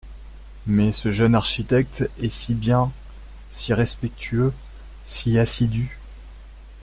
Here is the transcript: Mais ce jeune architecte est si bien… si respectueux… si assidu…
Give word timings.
Mais 0.65 0.91
ce 0.93 1.11
jeune 1.11 1.35
architecte 1.35 2.09
est 2.23 2.31
si 2.31 2.55
bien… 2.55 2.91
si 3.51 3.71
respectueux… 3.71 4.51
si 5.05 5.37
assidu… 5.37 5.99